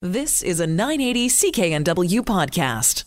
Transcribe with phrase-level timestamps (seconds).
[0.00, 3.02] This is a 980 CKNW podcast.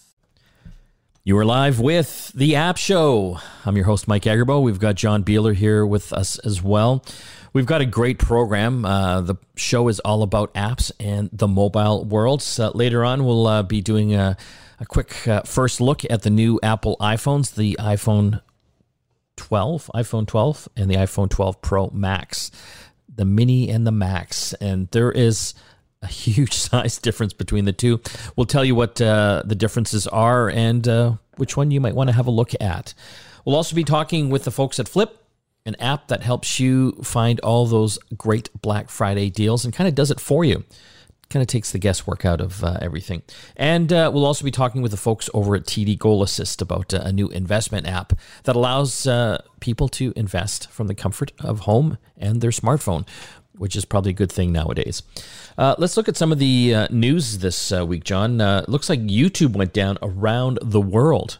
[1.23, 3.39] You are live with the App Show.
[3.65, 4.61] I'm your host, Mike Agerbo.
[4.61, 7.05] We've got John Beeler here with us as well.
[7.53, 8.83] We've got a great program.
[8.83, 12.41] Uh, the show is all about apps and the mobile world.
[12.41, 14.35] So later on, we'll uh, be doing a,
[14.77, 18.41] a quick uh, first look at the new Apple iPhones, the iPhone
[19.37, 22.51] 12, iPhone 12, and the iPhone 12 Pro Max,
[23.07, 24.51] the Mini and the Max.
[24.55, 25.53] And there is
[26.01, 28.01] a huge size difference between the two.
[28.35, 32.09] We'll tell you what uh, the differences are and uh, which one you might want
[32.09, 32.93] to have a look at.
[33.45, 35.11] We'll also be talking with the folks at Flipp,
[35.65, 39.95] an app that helps you find all those great Black Friday deals and kind of
[39.95, 40.63] does it for you.
[41.29, 43.21] Kind of takes the guesswork out of uh, everything.
[43.55, 46.93] And uh, we'll also be talking with the folks over at TD Goal Assist about
[46.93, 51.61] uh, a new investment app that allows uh, people to invest from the comfort of
[51.61, 53.07] home and their smartphone
[53.61, 55.03] which is probably a good thing nowadays.
[55.55, 58.41] Uh, let's look at some of the uh, news this uh, week, John.
[58.41, 61.37] Uh, looks like YouTube went down around the world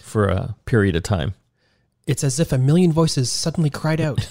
[0.00, 1.34] for a period of time.
[2.06, 4.28] It's as if a million voices suddenly cried out.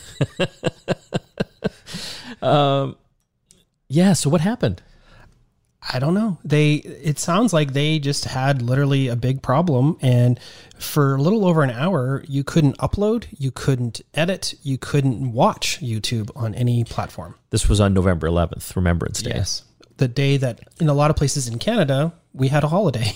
[2.42, 2.96] um,
[3.90, 4.14] yeah.
[4.14, 4.82] So what happened?
[5.92, 6.40] I don't know.
[6.44, 10.40] They it sounds like they just had literally a big problem and
[10.80, 15.80] for a little over an hour you couldn't upload, you couldn't edit, you couldn't watch
[15.82, 17.36] YouTube on any platform.
[17.52, 19.34] This was on November 11th, Remembrance Day.
[19.36, 19.64] Yes.
[19.98, 23.14] The day that in a lot of places in Canada we had a holiday.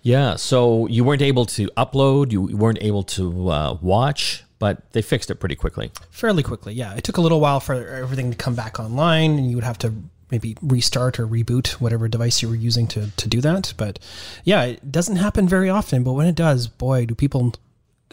[0.00, 5.02] Yeah, so you weren't able to upload, you weren't able to uh, watch, but they
[5.02, 5.90] fixed it pretty quickly.
[6.10, 6.94] Fairly quickly, yeah.
[6.94, 9.78] It took a little while for everything to come back online, and you would have
[9.78, 9.92] to
[10.30, 13.74] maybe restart or reboot whatever device you were using to, to do that.
[13.76, 13.98] But
[14.44, 16.02] yeah, it doesn't happen very often.
[16.02, 17.54] But when it does, boy, do people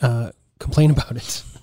[0.02, 1.44] uh, complain about it.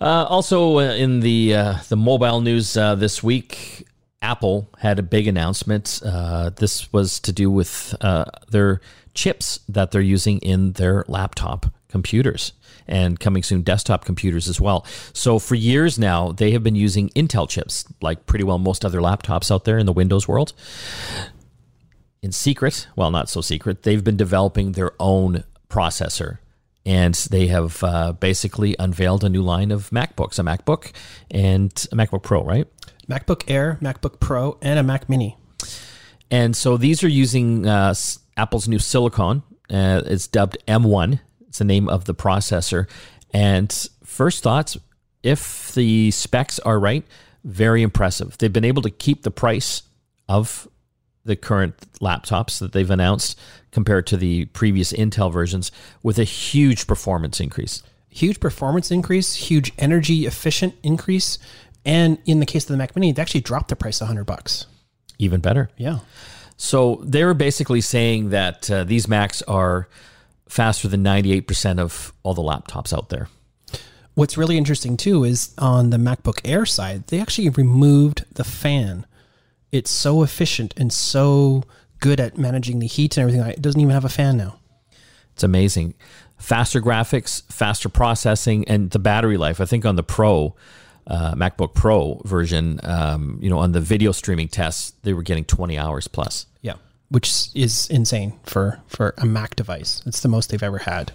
[0.00, 3.86] Uh, also, uh, in the uh, the mobile news uh, this week,
[4.22, 6.00] Apple had a big announcement.
[6.02, 7.94] Uh, this was to do with
[8.48, 8.80] their
[9.12, 12.52] chips that they're using in their laptop computers
[12.90, 14.84] and coming soon desktop computers as well.
[15.12, 19.00] So for years now, they have been using Intel chips, like pretty well most other
[19.00, 20.52] laptops out there in the Windows world.
[22.22, 26.38] In secret, well, not so secret, they've been developing their own processor.
[26.84, 30.92] And they have uh, basically unveiled a new line of MacBooks, a MacBook
[31.30, 32.66] and a MacBook Pro, right?
[33.08, 35.36] MacBook Air, MacBook Pro, and a Mac Mini.
[36.30, 37.94] And so these are using uh,
[38.36, 39.42] Apple's new silicon.
[39.68, 41.20] Uh, it's dubbed M1
[41.50, 42.88] it's the name of the processor.
[43.32, 43.70] And
[44.04, 44.78] first thoughts,
[45.22, 47.04] if the specs are right,
[47.44, 48.38] very impressive.
[48.38, 49.82] They've been able to keep the price
[50.28, 50.68] of
[51.24, 53.38] the current laptops that they've announced
[53.72, 55.70] compared to the previous Intel versions
[56.02, 57.82] with a huge performance increase.
[58.08, 61.38] Huge performance increase, huge energy efficient increase,
[61.84, 64.66] and in the case of the Mac Mini, they actually dropped the price 100 bucks.
[65.18, 65.70] Even better.
[65.76, 66.00] Yeah.
[66.56, 69.88] So they're basically saying that uh, these Macs are
[70.50, 73.28] faster than 98% of all the laptops out there.
[74.14, 79.06] What's really interesting too is on the MacBook Air side, they actually removed the fan.
[79.70, 81.62] It's so efficient and so
[82.00, 83.48] good at managing the heat and everything.
[83.48, 84.58] It doesn't even have a fan now.
[85.34, 85.94] It's amazing.
[86.36, 89.60] Faster graphics, faster processing, and the battery life.
[89.60, 90.56] I think on the Pro,
[91.06, 95.44] uh, MacBook Pro version, um, you know, on the video streaming tests, they were getting
[95.44, 96.46] 20 hours plus.
[96.60, 96.74] Yeah
[97.10, 100.02] which is insane for for a Mac device.
[100.06, 101.12] It's the most they've ever had.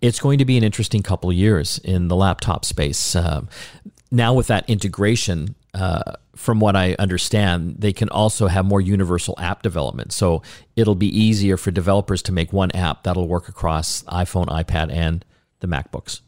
[0.00, 3.16] It's going to be an interesting couple years in the laptop space.
[3.16, 3.42] Uh,
[4.10, 9.34] now with that integration, uh, from what I understand, they can also have more universal
[9.38, 10.12] app development.
[10.12, 10.42] So
[10.76, 15.24] it'll be easier for developers to make one app that'll work across iPhone, iPad, and
[15.60, 16.20] the MacBooks.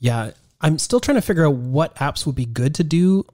[0.00, 3.24] Yeah, I'm still trying to figure out what apps would be good to do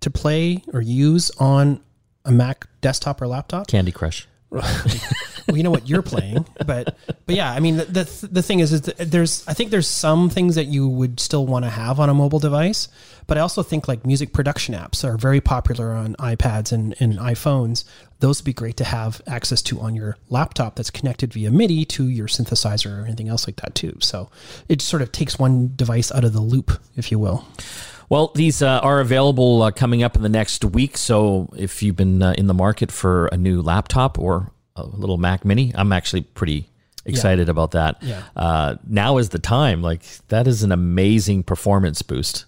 [0.00, 1.80] to play or use on
[2.24, 3.68] a Mac desktop or laptop.
[3.68, 4.26] Candy Crush.
[4.52, 6.96] Well, you know what you're playing, but
[7.26, 10.28] but yeah, I mean the the, the thing is is there's I think there's some
[10.28, 12.88] things that you would still want to have on a mobile device,
[13.26, 17.18] but I also think like music production apps are very popular on iPads and, and
[17.18, 17.84] iPhones.
[18.20, 21.84] Those would be great to have access to on your laptop that's connected via MIDI
[21.86, 23.96] to your synthesizer or anything else like that too.
[24.00, 24.30] So
[24.68, 27.46] it sort of takes one device out of the loop, if you will.
[28.12, 30.98] Well, these uh, are available uh, coming up in the next week.
[30.98, 35.16] So if you've been uh, in the market for a new laptop or a little
[35.16, 36.68] Mac Mini, I'm actually pretty
[37.06, 37.50] excited yeah.
[37.50, 38.02] about that.
[38.02, 38.22] Yeah.
[38.36, 39.80] Uh, now is the time.
[39.80, 42.44] Like that is an amazing performance boost.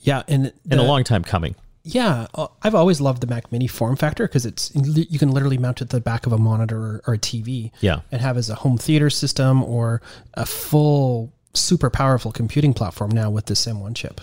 [0.00, 1.54] Yeah, and the, in a long time coming.
[1.84, 5.56] Yeah, uh, I've always loved the Mac Mini form factor because it's you can literally
[5.56, 7.70] mount it to the back of a monitor or, or a TV.
[7.80, 10.02] Yeah, and have as a home theater system or
[10.34, 14.20] a full super powerful computing platform now with this M1 chip.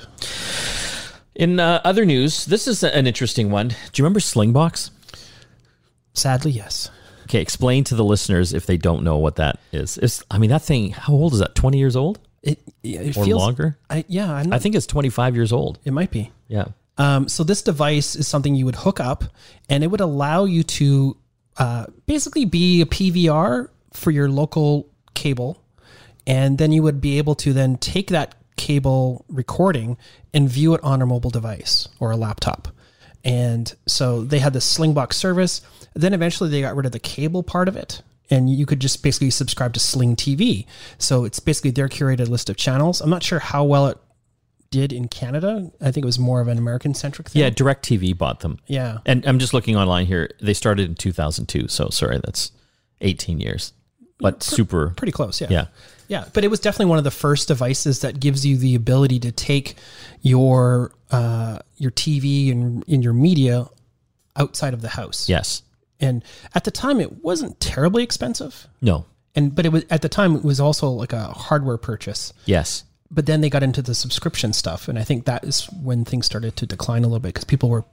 [1.35, 3.69] In uh, other news, this is an interesting one.
[3.69, 4.89] Do you remember Slingbox?
[6.13, 6.89] Sadly, yes.
[7.23, 9.97] Okay, explain to the listeners if they don't know what that is.
[9.97, 10.91] It's, I mean, that thing.
[10.91, 11.55] How old is that?
[11.55, 13.77] Twenty years old It, it or feels longer?
[13.89, 15.79] I, yeah, I'm I think it's twenty five years old.
[15.83, 16.31] it might be.
[16.47, 16.65] Yeah.
[16.97, 19.25] Um, so this device is something you would hook up,
[19.67, 21.17] and it would allow you to
[21.57, 25.61] uh, basically be a PVR for your local cable,
[26.27, 29.97] and then you would be able to then take that cable recording
[30.33, 32.69] and view it on a mobile device or a laptop.
[33.23, 35.61] And so they had this Slingbox service.
[35.93, 38.01] Then eventually they got rid of the cable part of it.
[38.29, 40.65] And you could just basically subscribe to Sling TV.
[40.97, 43.01] So it's basically their curated list of channels.
[43.01, 43.97] I'm not sure how well it
[44.71, 45.71] did in Canada.
[45.79, 47.41] I think it was more of an American centric thing.
[47.41, 48.59] Yeah, DirecTV bought them.
[48.67, 48.99] Yeah.
[49.05, 50.29] And I'm just looking online here.
[50.41, 51.67] They started in 2002.
[51.67, 52.51] So sorry, that's
[53.01, 53.73] 18 years.
[54.19, 54.89] But super.
[54.97, 55.41] Pretty close.
[55.41, 55.47] Yeah.
[55.49, 55.65] Yeah.
[56.07, 56.25] Yeah.
[56.33, 59.31] But it was definitely one of the first devices that gives you the ability to
[59.31, 59.75] take
[60.21, 63.67] your uh, your TV and in your media
[64.35, 65.29] outside of the house.
[65.29, 65.63] Yes.
[65.99, 66.23] And
[66.53, 68.67] at the time it wasn't terribly expensive.
[68.81, 69.05] No.
[69.33, 72.33] And but it was at the time it was also like a hardware purchase.
[72.45, 72.83] Yes.
[73.11, 76.25] But then they got into the subscription stuff and I think that is when things
[76.25, 77.85] started to decline a little bit because people were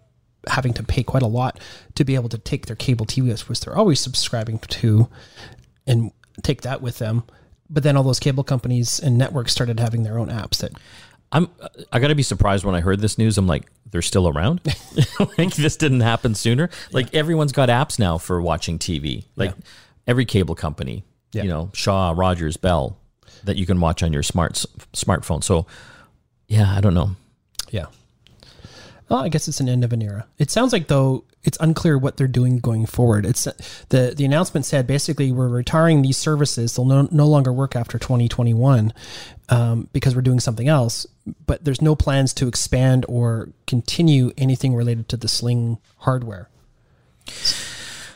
[0.48, 1.60] having to pay quite a lot
[1.94, 5.08] to be able to take their cable TV which they're always subscribing to
[5.86, 6.10] and
[6.42, 7.24] take that with them.
[7.72, 10.72] But then all those cable companies and networks started having their own apps that
[11.32, 11.48] I'm.
[11.90, 13.38] I got to be surprised when I heard this news.
[13.38, 14.60] I'm like, they're still around.
[15.38, 16.68] like this didn't happen sooner.
[16.92, 19.24] Like everyone's got apps now for watching TV.
[19.36, 19.54] Like
[20.06, 21.04] every cable company.
[21.32, 21.44] Yeah.
[21.44, 22.98] You know, Shaw, Rogers, Bell,
[23.44, 25.42] that you can watch on your smart smartphone.
[25.42, 25.66] So,
[26.46, 27.16] yeah, I don't know.
[27.70, 27.86] Yeah.
[29.08, 30.26] Well, I guess it's an end of an era.
[30.38, 33.26] It sounds like though it's unclear what they're doing going forward.
[33.26, 33.44] It's
[33.88, 36.76] the the announcement said basically we're retiring these services.
[36.76, 38.92] They'll no, no longer work after 2021
[39.48, 41.06] um, because we're doing something else.
[41.46, 46.48] But there's no plans to expand or continue anything related to the Sling hardware.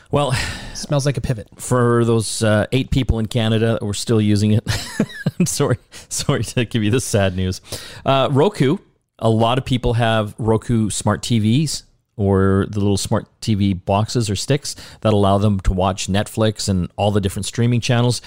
[0.09, 0.33] Well,
[0.73, 1.49] smells like a pivot.
[1.57, 4.63] for those uh, eight people in Canada that were still using it,
[5.39, 5.77] I'm sorry,
[6.09, 7.59] sorry to give you this sad news.
[8.05, 8.77] Uh, Roku,
[9.19, 11.83] a lot of people have Roku smart TVs
[12.15, 16.91] or the little smart TV boxes or sticks that allow them to watch Netflix and
[16.95, 18.21] all the different streaming channels.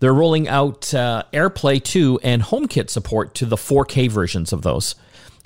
[0.00, 4.94] They're rolling out uh, AirPlay 2 and HomeKit support to the 4K versions of those.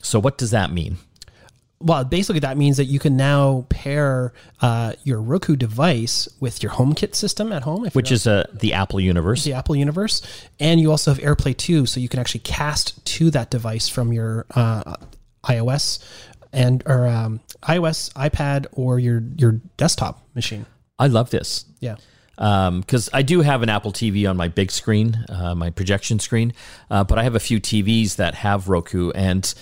[0.00, 0.98] So, what does that mean?
[1.84, 4.32] Well, basically that means that you can now pair
[4.62, 8.72] uh, your Roku device with your HomeKit system at home, if Which is uh, the
[8.72, 9.44] Apple universe.
[9.44, 10.22] the Apple universe,
[10.58, 14.14] and you also have AirPlay 2, so you can actually cast to that device from
[14.14, 14.96] your uh,
[15.44, 16.02] iOS
[16.54, 20.64] and or um, iOS, iPad, or your your desktop machine.
[20.98, 21.66] I love this.
[21.80, 21.96] Yeah,
[22.36, 26.54] because I do have an Apple TV on my big screen, uh, my projection screen,
[26.90, 29.52] uh, but I have a few TVs that have Roku, and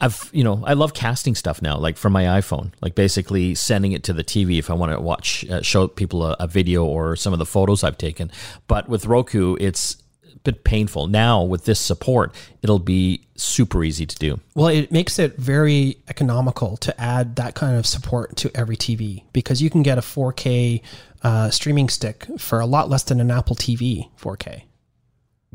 [0.00, 3.92] I've you know I love casting stuff now, like from my iPhone, like basically sending
[3.92, 6.84] it to the TV if I want to watch, uh, show people a, a video
[6.84, 8.30] or some of the photos I've taken.
[8.66, 10.02] But with Roku, it's
[10.34, 11.06] a bit painful.
[11.06, 14.40] Now with this support, it'll be super easy to do.
[14.54, 19.22] well, it makes it very economical to add that kind of support to every TV
[19.32, 20.82] because you can get a 4K
[21.22, 24.64] uh, streaming stick for a lot less than an Apple TV 4K.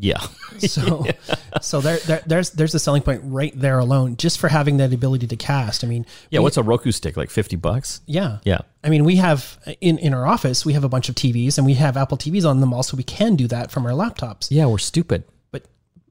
[0.01, 0.19] Yeah,
[0.59, 1.05] So,
[1.61, 4.93] so there, there, there's there's a selling point right there alone, just for having that
[4.93, 5.83] ability to cast.
[5.83, 6.39] I mean, yeah.
[6.39, 7.29] we- What's a Roku stick like?
[7.29, 8.01] Fifty bucks?
[8.05, 8.59] yeah, Yeah.
[8.83, 11.65] I mean, we have in in our office we have a bunch of TVs and
[11.65, 12.73] we have Apple TVs on them.
[12.73, 14.47] Also, we can do that from our laptops.
[14.49, 15.23] Yeah, we're stupid.
[15.51, 15.65] But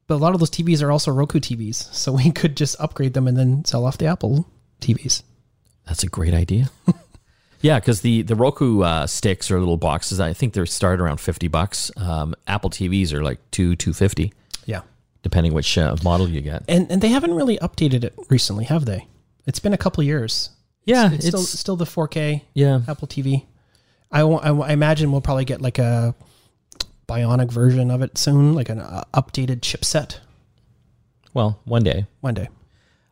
[0.06, 3.14] but a lot of those TVs are also Roku TVs, so we could just upgrade
[3.14, 4.46] them and then sell off the Apple
[4.80, 5.22] TVs.
[5.86, 6.70] That's a great idea.
[7.60, 11.20] yeah, because the the Roku uh, sticks or little boxes, I think they're start around
[11.20, 11.90] fifty bucks.
[11.96, 14.32] Um, Apple TVs are like two two fifty,
[14.66, 14.82] Yeah,
[15.22, 16.62] depending which uh, model you get.
[16.68, 19.06] and and they haven't really updated it recently, have they?
[19.46, 20.50] It's been a couple of years.
[20.84, 22.80] Yeah, It's, still still the 4K yeah.
[22.88, 23.44] Apple TV.
[24.10, 26.14] I, I, imagine we'll probably get like a
[27.06, 30.18] bionic version of it soon, like an uh, updated chipset
[31.34, 32.06] Well, one day.
[32.20, 32.48] one day.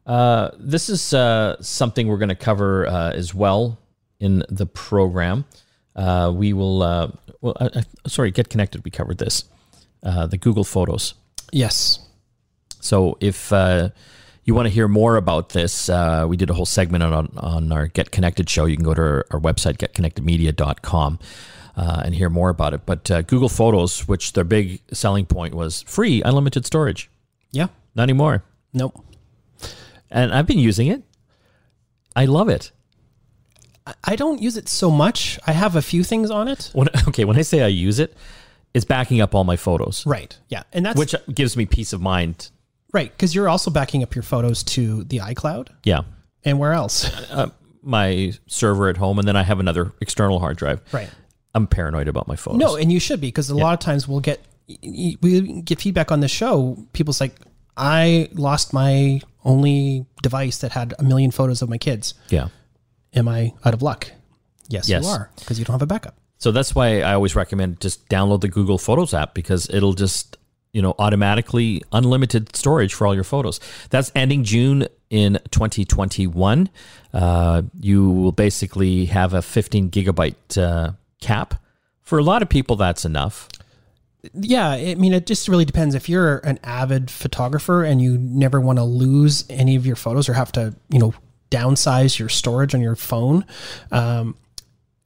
[0.07, 3.79] Uh, this is uh, something we're going to cover uh, as well
[4.21, 5.45] in the program.
[5.95, 6.83] Uh, we will.
[6.83, 8.85] Uh, well, I, sorry, get connected.
[8.85, 9.45] We covered this.
[10.03, 11.15] Uh, the Google Photos.
[11.53, 12.01] Yes.
[12.81, 13.91] So if uh,
[14.45, 17.73] you want to hear more about this, uh, we did a whole segment on, on
[17.73, 18.67] our Get Connected show.
[18.67, 21.19] You can go to our, our website, getconnectedmedia.com,
[21.77, 22.87] uh, and hear more about it.
[22.87, 27.11] But uh, Google Photos, which their big selling point was free, unlimited storage.
[27.51, 27.69] Yeah.
[27.97, 28.45] Not anymore.
[28.73, 29.05] Nope.
[30.11, 31.03] And I've been using it.
[32.15, 32.71] I love it.
[34.05, 35.39] I- don't use it so much.
[35.47, 36.71] I have a few things on it.
[36.73, 38.17] When, okay, when I say I use it,
[38.75, 40.37] it's backing up all my photos, Right.
[40.49, 40.63] Yeah.
[40.73, 42.51] And that's which gives me peace of mind.
[42.93, 46.03] right because you're also backing up your photos to the iCloud Yeah.
[46.45, 47.11] and where else?
[47.31, 47.49] Uh,
[47.83, 50.81] my server at home, and then I have another external hard drive.
[50.93, 51.09] Right.
[51.55, 52.59] I'm paranoid about my photos.
[52.59, 54.41] No, and you should be because a lot of times we'll get
[54.83, 56.77] we get feedback on the show.
[56.93, 57.35] People's like,
[57.77, 62.15] I lost my only device that had a million photos of my kids.
[62.29, 62.49] yeah.
[63.17, 64.11] Am I out of luck?
[64.69, 65.05] Yes, Yes.
[65.05, 66.17] you are because you don't have a backup.
[66.39, 70.37] So that's why I always recommend just download the Google Photos app because it'll just,
[70.73, 73.59] you know, automatically unlimited storage for all your photos.
[73.91, 76.69] That's ending June in 2021.
[77.15, 81.55] Uh, you will basically have a 15 gigabyte uh, cap.
[82.03, 83.49] For a lot of people, that's enough.
[84.35, 85.95] Yeah, I mean, it just really depends.
[85.95, 90.29] If you're an avid photographer and you never want to lose any of your photos
[90.29, 91.15] or have to, you know,
[91.51, 93.45] downsize your storage on your phone,
[93.93, 94.37] um,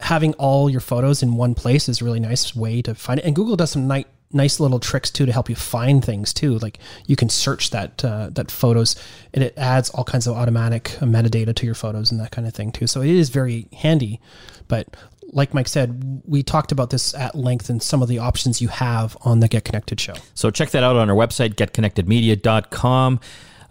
[0.00, 3.26] having all your photos in one place is a really nice way to find it.
[3.26, 6.58] And Google does some nice, nice little tricks too to help you find things too.
[6.58, 8.96] Like you can search that uh, that photos,
[9.34, 12.54] and it adds all kinds of automatic metadata to your photos and that kind of
[12.54, 12.86] thing too.
[12.86, 14.20] So it is very handy.
[14.68, 14.96] But
[15.32, 18.68] like Mike said, we talked about this at length and some of the options you
[18.68, 20.14] have on the Get Connected show.
[20.34, 23.20] So check that out on our website, getconnectedmedia.com.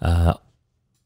[0.02, 0.34] Uh,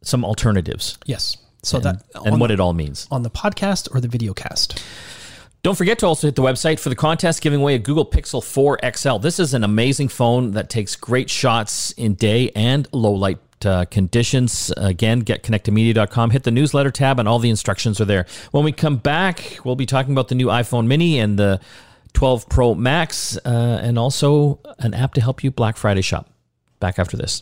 [0.03, 1.37] some alternatives Yes.
[1.63, 3.07] So and, that and what it all means.
[3.09, 4.83] on the podcast or the video cast.
[5.63, 8.43] Don't forget to also hit the website for the contest giving away a Google Pixel
[8.43, 9.19] 4 XL.
[9.19, 13.85] This is an amazing phone that takes great shots in day and low light uh,
[13.85, 14.73] conditions.
[14.75, 16.31] Again, getconnectedmedia.com.
[16.31, 18.25] Hit the newsletter tab, and all the instructions are there.
[18.51, 21.61] When we come back, we'll be talking about the new iPhone Mini and the
[22.11, 26.29] 12 Pro Max, uh, and also an app to help you Black Friday shop.
[26.81, 27.41] Back after this.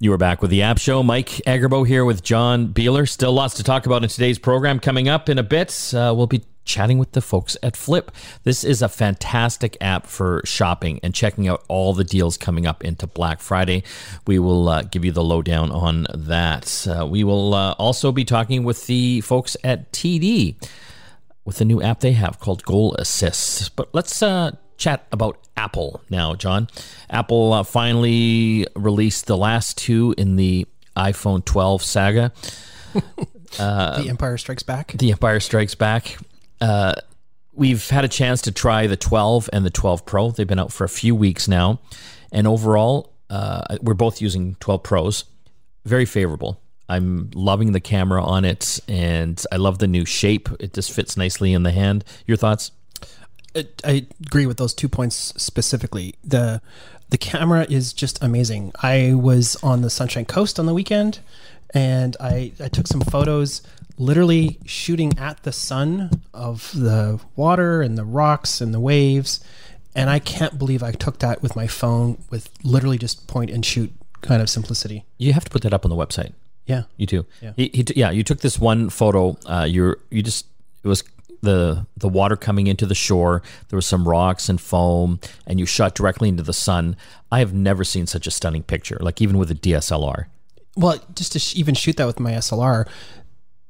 [0.00, 1.02] You are back with the App Show.
[1.02, 3.08] Mike Agerbo here with John Beeler.
[3.08, 4.78] Still lots to talk about in today's program.
[4.78, 8.10] Coming up in a bit, uh, we'll be chatting with the folks at Flipp.
[8.44, 12.84] This is a fantastic app for shopping and checking out all the deals coming up
[12.84, 13.82] into Black Friday.
[14.24, 16.86] We will uh, give you the lowdown on that.
[16.86, 20.64] Uh, we will uh, also be talking with the folks at TD
[21.44, 23.74] with the new app they have called Goal Assist.
[23.74, 26.68] But let's uh, chat about Apple now, John.
[27.10, 30.66] Apple uh, finally released the last two in the
[30.96, 32.32] iPhone 12 saga.
[34.02, 34.92] the Empire Strikes Back.
[34.92, 36.18] The Empire Strikes Back.
[36.60, 36.94] Uh,
[37.52, 40.30] we've had a chance to try the 12 and the 12 Pro.
[40.30, 41.80] They've been out for a few weeks now.
[42.32, 45.24] And overall, uh, we're both using 12 Pros.
[45.84, 46.60] Very favorable.
[46.88, 50.48] I'm loving the camera on it, and I love the new shape.
[50.58, 52.02] It just fits nicely in the hand.
[52.26, 52.70] Your thoughts?
[53.84, 56.14] I agree with those two points specifically.
[56.22, 56.60] the
[57.10, 58.72] The camera is just amazing.
[58.82, 61.20] I was on the Sunshine Coast on the weekend,
[61.74, 63.62] and I I took some photos,
[63.96, 69.40] literally shooting at the sun of the water and the rocks and the waves,
[69.94, 73.64] and I can't believe I took that with my phone with literally just point and
[73.64, 75.04] shoot kind of simplicity.
[75.16, 76.32] You have to put that up on the website.
[76.66, 76.82] Yeah.
[76.96, 77.26] You do.
[77.40, 77.52] Yeah.
[77.56, 78.10] He, he, yeah.
[78.10, 79.38] You took this one photo.
[79.46, 80.46] Uh, you're you just
[80.84, 81.02] it was
[81.40, 83.42] the the water coming into the shore.
[83.68, 86.96] There was some rocks and foam, and you shot directly into the sun.
[87.30, 88.98] I have never seen such a stunning picture.
[89.00, 90.26] Like even with a DSLR.
[90.76, 92.88] Well, just to sh- even shoot that with my SLR,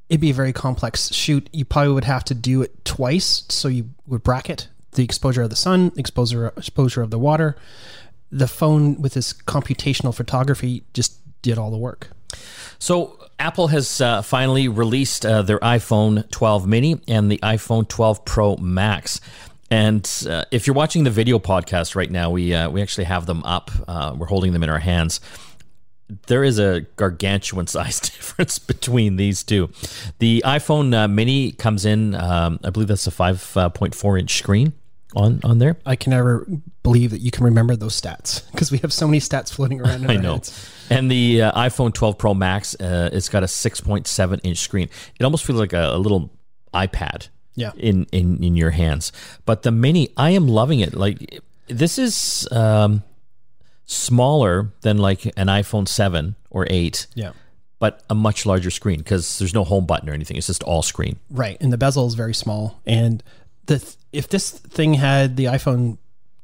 [0.08, 1.48] it'd be a very complex shoot.
[1.52, 5.50] You probably would have to do it twice, so you would bracket the exposure of
[5.50, 7.56] the sun, exposure exposure of the water.
[8.30, 12.08] The phone with this computational photography just did all the work.
[12.78, 18.24] So Apple has uh, finally released uh, their iPhone 12 mini and the iPhone 12
[18.24, 19.20] Pro Max.
[19.70, 23.26] And uh, if you're watching the video podcast right now, we uh, we actually have
[23.26, 23.70] them up.
[23.86, 25.20] Uh, we're holding them in our hands.
[26.26, 29.70] There is a gargantuan size difference between these two.
[30.20, 34.72] The iPhone uh, Mini comes in, um, I believe that's a 5.4 inch screen
[35.14, 35.76] on on there.
[35.84, 36.46] I can never
[36.88, 40.04] believe that you can remember those stats because we have so many stats floating around.
[40.04, 40.32] In I our know.
[40.34, 40.70] heads.
[40.90, 44.88] And the uh, iPhone 12 Pro Max, uh, it's got a 6.7 inch screen.
[45.20, 46.30] It almost feels like a, a little
[46.74, 47.28] iPad.
[47.54, 47.72] Yeah.
[47.76, 49.10] In, in in your hands,
[49.44, 50.94] but the mini, I am loving it.
[50.94, 53.02] Like this is um,
[53.84, 57.32] smaller than like an iPhone 7 or 8, Yeah.
[57.78, 60.36] but a much larger screen because there's no home button or anything.
[60.36, 61.18] It's just all screen.
[61.30, 62.80] Right, and the bezel is very small.
[62.86, 63.22] And
[63.66, 65.98] the th- if this thing had the iPhone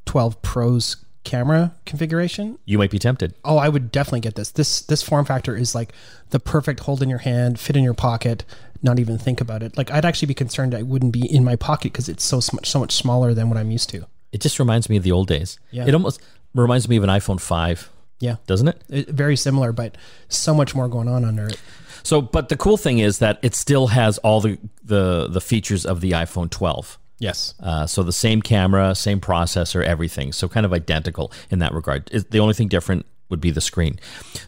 [0.06, 3.34] 12 Pro's camera configuration, You might be tempted.
[3.44, 4.50] oh, I would definitely get this.
[4.50, 5.92] This this form factor is like
[6.30, 8.44] the perfect hold in your hand, fit in your pocket,
[8.82, 9.76] not even think about it.
[9.78, 12.62] Like I'd actually be concerned I wouldn't be in my pocket because it's so sm-
[12.64, 14.06] so much smaller than what I'm used to.
[14.32, 15.58] It just reminds me of the old days.
[15.70, 15.86] Yeah.
[15.86, 16.20] It almost
[16.54, 17.88] reminds me of an iPhone 5,
[18.20, 18.82] Yeah, doesn't it?
[18.88, 19.96] it, very similar, but
[20.28, 21.58] so much more going on under it.
[22.02, 25.86] So, but the cool thing is that it still has all the the the features
[25.86, 26.98] of the iPhone 12.
[27.18, 30.32] Yes, Uh, so the same camera, same processor, everything.
[30.32, 32.06] So kind of identical in that regard.
[32.06, 33.98] The only thing different would be the screen.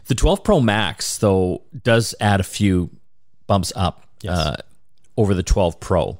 [0.05, 2.89] The 12 Pro Max, though, does add a few
[3.47, 4.03] bumps up.
[4.27, 4.57] Uh,
[5.17, 6.19] over the 12 Pro.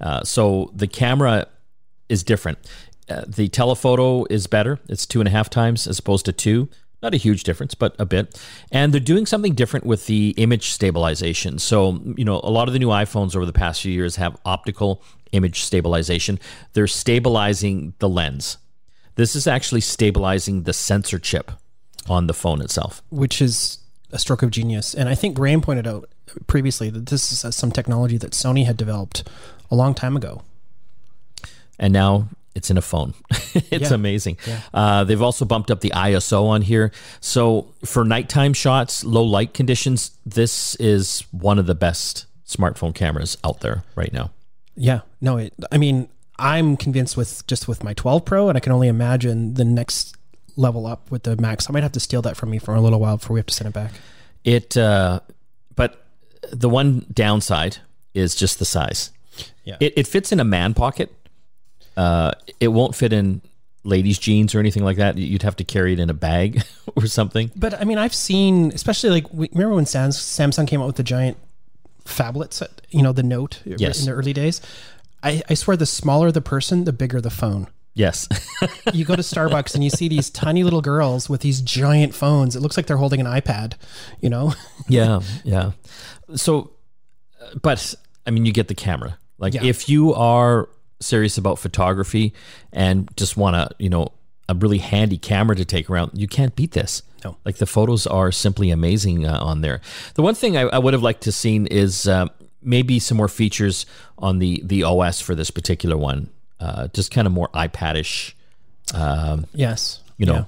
[0.00, 1.46] Uh, so the camera
[2.08, 2.58] is different.
[3.08, 4.78] Uh, the telephoto is better.
[4.88, 6.68] It's two and a half times as opposed to two.
[7.02, 8.38] Not a huge difference, but a bit.
[8.70, 11.58] And they're doing something different with the image stabilization.
[11.58, 14.36] So, you know, a lot of the new iPhones over the past few years have
[14.44, 15.02] optical
[15.32, 16.38] image stabilization.
[16.74, 18.58] They're stabilizing the lens.
[19.14, 21.52] This is actually stabilizing the sensor chip
[22.08, 23.02] on the phone itself.
[23.10, 23.78] which is
[24.12, 24.94] a stroke of genius.
[24.94, 26.08] And I think Graham pointed out
[26.46, 29.28] previously that this is uh, some technology that Sony had developed
[29.70, 30.42] a long time ago.
[31.78, 33.14] and now it's in a phone.
[33.70, 33.94] it's Yeah.
[33.94, 34.36] amazing.
[34.74, 36.90] Uh, they've also bumped up the ISO on here.
[37.20, 43.38] So for nighttime shots, low light conditions, this is one of the best smartphone cameras
[43.44, 44.30] out there right now.
[44.74, 48.60] Yeah, no, it, I mean, I'm convinced with just with my 12 Pro, and I
[48.60, 50.16] can only imagine the next
[50.56, 51.68] level up with the Max.
[51.68, 53.46] I might have to steal that from me for a little while before we have
[53.46, 53.92] to send it back.
[54.42, 55.20] It, uh,
[55.76, 56.04] but
[56.50, 57.78] the one downside
[58.14, 59.10] is just the size.
[59.64, 59.76] Yeah.
[59.80, 61.12] It, it fits in a man pocket.
[61.96, 63.40] Uh, it won't fit in
[63.84, 65.16] ladies' jeans or anything like that.
[65.18, 66.62] You'd have to carry it in a bag
[66.96, 67.50] or something.
[67.56, 71.36] But I mean, I've seen, especially like, remember when Samsung came out with the giant
[72.04, 74.00] phablets, you know, the Note Yes.
[74.00, 74.60] in the early days?
[75.22, 77.68] I, I swear, the smaller the person, the bigger the phone.
[77.94, 78.28] Yes.
[78.92, 82.56] You go to Starbucks and you see these tiny little girls with these giant phones.
[82.56, 83.74] It looks like they're holding an iPad,
[84.20, 84.54] you know?
[84.88, 85.72] yeah, yeah.
[86.34, 86.72] So,
[87.40, 87.94] uh, but
[88.26, 89.16] I mean, you get the camera.
[89.38, 89.64] Like, Yeah.
[89.64, 90.68] if you are
[91.00, 92.32] serious about photography
[92.72, 94.08] and just want to, you know,
[94.48, 97.02] a really handy camera to take around, you can't beat this.
[97.24, 97.36] No.
[97.44, 99.80] Like the photos are simply amazing uh, on there.
[100.14, 102.26] The one thing I, I would have liked to seen is uh,
[102.62, 103.86] maybe some more features
[104.18, 106.28] on the the OS for this particular one.
[106.58, 108.32] Uh, just kind of more iPadish.
[108.94, 110.00] Um, Yes.
[110.18, 110.44] you know, Yeah.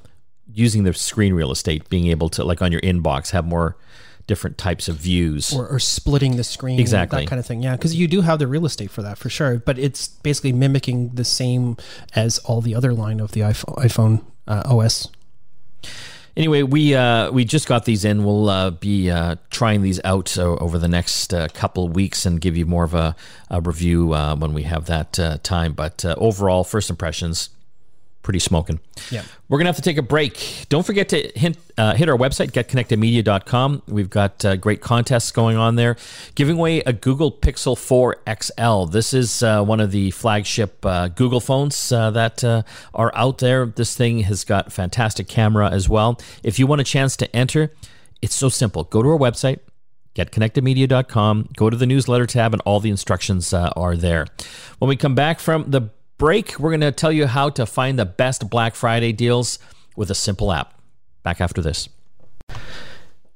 [0.53, 3.77] using the screen real estate, being able to like on your inbox have more
[4.33, 5.53] different types of views.
[5.57, 7.21] or, or splitting the screen, Exactly.
[7.21, 7.63] that kind of thing.
[7.63, 10.53] Yeah, because you do have the real estate for that for sure, but it's basically
[10.53, 11.77] mimicking the same
[12.25, 14.15] as all the other line of the iPhone, iPhone
[14.49, 15.09] uh, OS.
[16.35, 18.25] Anyway, we uh, we just got these in.
[18.25, 22.25] We'll uh, be uh, trying these out uh, over the next uh, couple of weeks
[22.25, 23.15] and give you more of a,
[23.51, 25.75] a review uh, when we have that uh, time.
[25.75, 27.51] But uh, overall, first impressions,
[28.23, 28.81] pretty smoking.
[29.11, 29.25] Yeah.
[29.49, 30.67] We're going to have to take a break.
[30.69, 33.83] Don't forget to hint, uh, hit our website, getconnectedmedia.com.
[33.89, 35.97] We've got uh, great contests going on there.
[36.35, 38.85] Giving away a Google Pixel 4 XL.
[38.91, 42.63] This is uh, one of the flagship uh, Google phones uh, that uh,
[42.95, 43.67] are out there.
[43.67, 46.21] This thing has got fantastic camera as well.
[46.43, 47.73] If you want a chance to enter,
[48.21, 48.85] it's so simple.
[48.85, 49.59] Go to our website,
[50.15, 54.27] getconnectedmedia.com, go to the newsletter tab, and all the instructions uh, are there.
[54.79, 55.91] When we come back from the
[56.23, 59.59] break, we're going to tell you how to find the best Black Friday deals
[59.97, 60.81] with a simple app.
[61.25, 61.89] Back after this.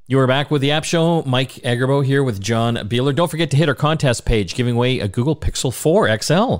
[0.06, 1.22] You are back with the App Show.
[1.22, 3.12] Mike Agerbo here with John Beeler.
[3.12, 6.58] Don't forget to hit our contest page giving away a Google Pixel 4 XL.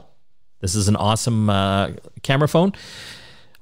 [0.59, 1.93] This is an awesome uh,
[2.25, 2.73] camera phone.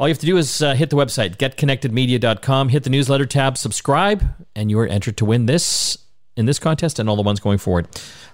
[0.00, 3.58] All you have to do is uh, hit the website, getconnectedmedia.com, hit the newsletter tab,
[3.58, 4.24] subscribe,
[4.56, 5.98] and you are entered to win this
[6.34, 7.88] in this contest and all the ones going forward.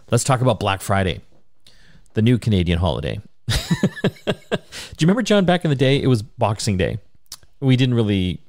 [0.08, 1.20] Let's talk about Black Friday,
[2.14, 3.20] the new Canadian holiday.
[4.96, 6.98] Do you remember, John, back in the day, it was Boxing Day?
[7.60, 8.40] We didn't really,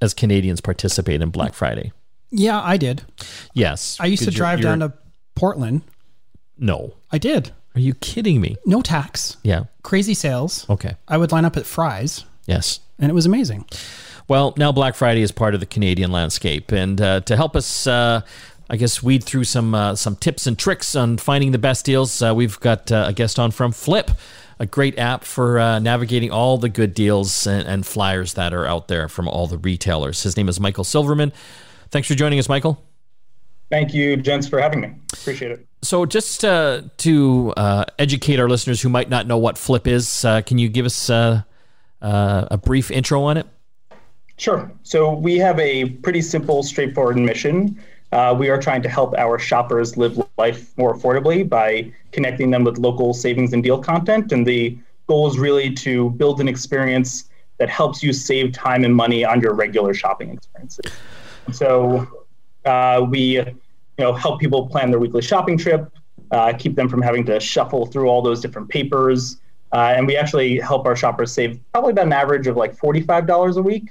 [0.00, 1.92] as Canadians, participate in Black Friday.
[2.30, 3.02] Yeah, I did.
[3.54, 3.96] Yes.
[4.00, 4.92] I used to you're- drive you're- down to
[5.34, 5.82] Portland.
[6.58, 6.94] No.
[7.10, 7.52] I did.
[7.74, 8.56] Are you kidding me?
[8.64, 9.64] No tax, Yeah.
[9.82, 10.64] crazy sales.
[10.70, 10.94] Okay.
[11.08, 12.80] I would line up at Fry's, Yes.
[12.98, 13.64] and it was amazing.
[14.28, 17.86] Well, now Black Friday is part of the Canadian landscape, and uh, to help us,
[17.86, 18.20] uh,
[18.74, 22.20] I guess, weed through some uh, some tips and tricks on finding the best deals,
[22.20, 24.10] uh, we've got uh, a guest on from Flipp,
[24.58, 28.66] a great app for uh, navigating all the good deals and, and flyers that are
[28.66, 30.24] out there from all the retailers.
[30.24, 31.32] His name is Michael Silverman.
[31.90, 32.82] Thanks for joining us, Michael.
[33.70, 34.90] Thank you, gents, for having me.
[35.12, 35.64] Appreciate it.
[35.82, 40.24] So, just uh, to uh, educate our listeners who might not know what Flipp is,
[40.24, 41.42] uh, can you give us uh,
[42.02, 43.46] uh, a brief intro on it?
[44.36, 44.68] Sure.
[44.82, 47.80] So we have a pretty simple, straightforward mission.
[48.14, 52.62] Uh, we are trying to help our shoppers live life more affordably by connecting them
[52.62, 54.30] with local savings and deal content.
[54.30, 58.94] And the goal is really to build an experience that helps you save time and
[58.94, 60.92] money on your regular shopping experiences.
[61.50, 62.06] So
[62.64, 63.54] uh, we, you
[63.98, 65.92] know, help people plan their weekly shopping trip,
[66.30, 69.38] uh, keep them from having to shuffle through all those different papers.
[69.72, 73.56] Uh, and we actually help our shoppers save probably about an average of like $45
[73.56, 73.90] a week.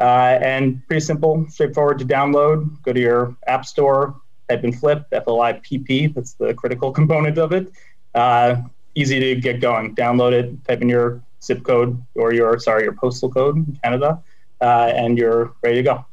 [0.00, 2.82] Uh, and pretty simple, straightforward to download.
[2.82, 6.06] Go to your app store, type in Flipp, F L I P P.
[6.06, 7.70] That's the critical component of it.
[8.14, 8.62] Uh,
[8.94, 9.94] easy to get going.
[9.94, 14.22] Download it, type in your zip code or your, sorry, your postal code in Canada,
[14.60, 16.04] uh, and you're ready to go.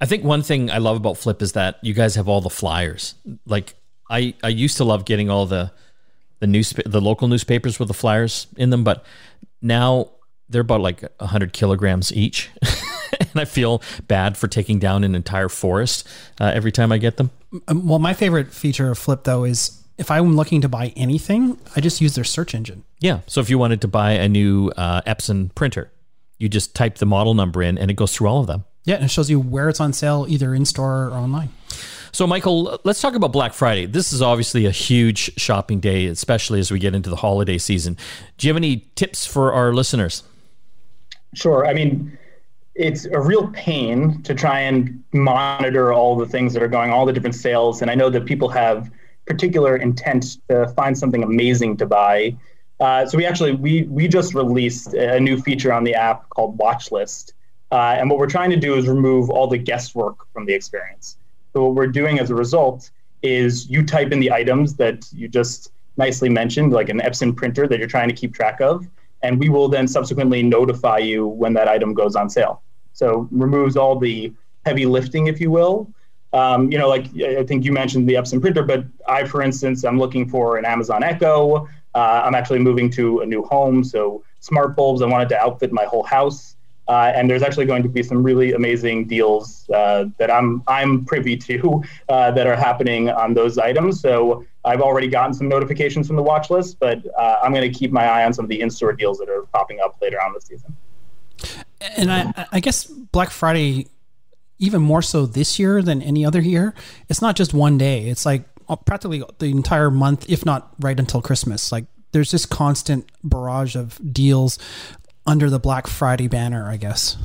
[0.00, 2.50] I think one thing I love about Flipp is that you guys have all the
[2.50, 3.14] flyers.
[3.46, 3.74] Like
[4.10, 5.72] I I used to love getting all the
[6.40, 9.06] the news the local newspapers with the flyers in them, but
[9.62, 10.10] now
[10.48, 12.50] they're about like hundred kilograms each.
[13.20, 16.06] and I feel bad for taking down an entire forest
[16.40, 17.30] uh, every time I get them.
[17.68, 21.80] Well, my favorite feature of Flipp though is if I'm looking to buy anything, I
[21.80, 22.84] just use their search engine.
[23.00, 23.20] Yeah.
[23.26, 25.90] So if you wanted to buy a new uh, Epson printer,
[26.38, 28.64] you just type the model number in and it goes through all of them.
[28.84, 31.48] Yeah, and it shows you where it's on sale, either in store or online.
[32.12, 33.86] So, Michael, let's talk about Black Friday.
[33.86, 37.96] This is obviously a huge shopping day, especially as we get into the holiday season.
[38.38, 40.22] Do you have any tips for our listeners?
[41.36, 41.66] Sure.
[41.66, 42.18] I mean,
[42.74, 47.04] it's a real pain to try and monitor all the things that are going, all
[47.04, 47.82] the different sales.
[47.82, 48.90] And I know that people have
[49.26, 52.36] particular intent to find something amazing to buy.
[52.80, 56.56] Uh, so we actually we we just released a new feature on the app called
[56.58, 57.34] Watch List,
[57.70, 61.16] uh, and what we're trying to do is remove all the guesswork from the experience.
[61.52, 62.90] So what we're doing as a result
[63.22, 67.66] is you type in the items that you just nicely mentioned, like an Epson printer
[67.66, 68.86] that you're trying to keep track of,
[69.26, 72.62] and we will then subsequently notify you when that item goes on sale.
[72.92, 74.32] So removes all the
[74.64, 75.90] heavy lifting, if you will,
[76.32, 79.84] um, you know, like I think you mentioned the Epson printer, but I, for instance,
[79.84, 81.66] I'm looking for an Amazon Echo.
[81.94, 85.02] Uh, I'm actually moving to a new home, so smart bulbs.
[85.02, 86.55] I wanted to outfit my whole house,
[86.88, 91.04] uh, and there's actually going to be some really amazing deals uh, that I'm I'm
[91.04, 94.00] privy to uh, that are happening on those items.
[94.00, 97.78] So I've already gotten some notifications from the watch list, but uh, I'm going to
[97.78, 100.32] keep my eye on some of the in-store deals that are popping up later on
[100.34, 100.76] this season.
[101.96, 103.88] And I, I guess Black Friday
[104.58, 106.74] even more so this year than any other year.
[107.08, 108.08] It's not just one day.
[108.08, 111.70] It's like uh, practically the entire month, if not right until Christmas.
[111.70, 114.58] Like there's this constant barrage of deals
[115.26, 117.16] under the Black Friday banner, I guess.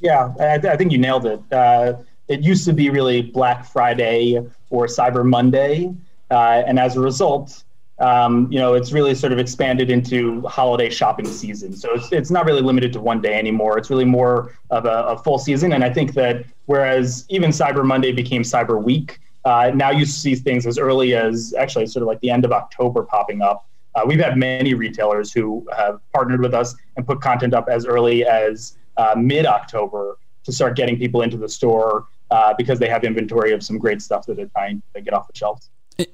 [0.00, 1.40] Yeah, I, I think you nailed it.
[1.52, 1.94] Uh,
[2.28, 4.36] it used to be really Black Friday
[4.70, 5.94] or Cyber Monday,
[6.30, 7.64] uh, and as a result,
[7.98, 11.72] um, you know, it's really sort of expanded into holiday shopping season.
[11.72, 13.78] So it's, it's not really limited to one day anymore.
[13.78, 15.72] It's really more of a, a full season.
[15.72, 20.34] And I think that whereas even Cyber Monday became Cyber Week, uh, now you see
[20.34, 23.68] things as early as actually sort of like the end of October popping up.
[23.94, 27.86] Uh, we've had many retailers who have partnered with us and put content up as
[27.86, 32.88] early as uh, mid October to start getting people into the store uh, because they
[32.88, 35.68] have inventory of some great stuff that they're trying to get off the shelves.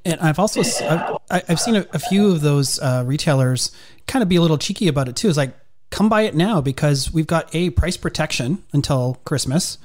[0.04, 3.70] And I've also I've, I've seen a, a, few of those uh, retailers
[4.08, 5.28] kind of be a little cheeky about it too.
[5.28, 5.54] It's like
[5.90, 9.78] come buy it now because we've got a price protection until Christmas.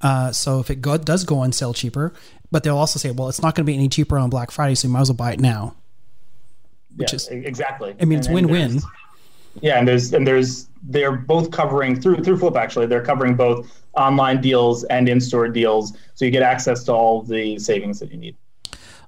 [0.00, 2.12] Uh, so if it go, does go on sale cheaper,
[2.52, 4.74] but they'll also say, well, it's not going to be any cheaper on Black Friday,
[4.74, 5.74] so you might as well buy it now.
[6.98, 7.94] Which yeah, is exactly.
[8.00, 8.80] I mean, it's win-win.
[9.60, 12.86] Yeah, and there's and there's they're both covering through through Flipp actually.
[12.86, 17.58] They're covering both online deals and in-store deals, so you get access to all the
[17.58, 18.36] savings that you need.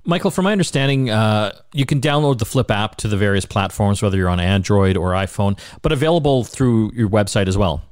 [0.05, 4.01] Michael, from my understanding, uh, you can download the Flipp app to the various platforms,
[4.01, 7.83] whether you're on Android or iPhone, but available through your website as well.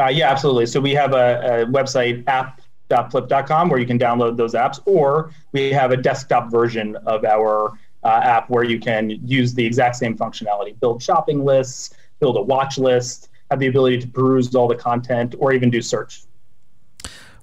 [0.00, 0.66] Uh, yeah, absolutely.
[0.66, 5.72] So we have a, a website, app.flipp.com, where you can download those apps, or we
[5.72, 7.72] have a desktop version of our
[8.04, 12.42] uh, app where you can use the exact same functionality build shopping lists, build a
[12.42, 16.22] watch list, have the ability to peruse all the content, or even do search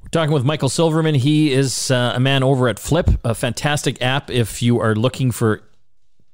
[0.08, 1.16] we're talking with Michael Silverman.
[1.16, 5.32] He is uh, a man over at Flipp, a fantastic app if you are looking
[5.32, 5.62] for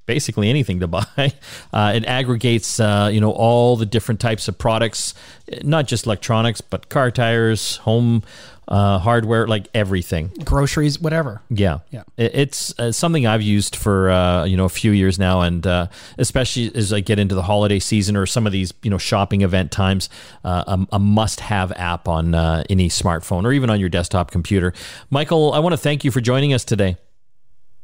[0.05, 1.33] basically anything to buy.
[1.73, 5.15] Uh, it aggregates, uh, you know, all the different types of products,
[5.63, 8.21] not just electronics, but car tires, home
[8.67, 11.41] uh, hardware, like everything, groceries, whatever.
[11.49, 12.03] Yeah, yeah.
[12.17, 15.87] It's uh, something I've used for uh, you know a few years now, and uh,
[16.17, 19.41] especially as I get into the holiday season or some of these you know shopping
[19.41, 20.09] event times,
[20.43, 24.73] uh, a, a must-have app on uh, any smartphone or even on your desktop computer.
[25.09, 26.97] Michael, I want to thank you for joining us today.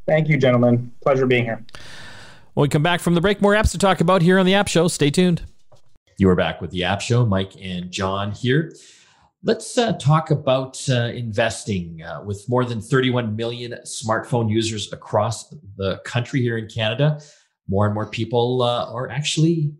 [0.07, 0.91] Thank you, gentlemen.
[1.01, 1.63] Pleasure being here.
[2.53, 4.55] When we come back from the break, more apps to talk about here on the
[4.55, 4.87] App Show.
[4.87, 5.43] Stay tuned.
[6.17, 7.25] You are back with the App Show.
[7.25, 8.73] Mike and John here.
[9.41, 12.01] Let's uh, talk about uh, investing.
[12.03, 17.21] Uh, with more than 31 million smartphone users across the country here in Canada,
[17.69, 19.71] more and more people uh, are actually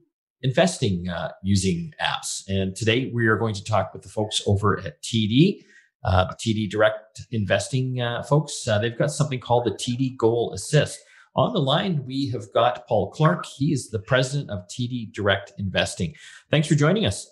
[0.43, 2.43] investing uh, using apps.
[2.48, 5.62] And today we are going to talk with the folks over at TD,
[6.06, 8.63] uh, TD Direct Investing folks.
[8.63, 11.00] they've got something called the TD Goal Assist.
[11.36, 13.45] On the line, we have got Paul Clark.
[13.45, 16.13] He is the president of TD Direct Investing.
[16.50, 17.30] Thanks for joining us.